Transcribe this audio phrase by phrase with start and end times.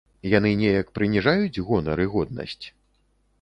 [0.37, 2.65] Яны неяк прыніжаюць гонар і годнасць?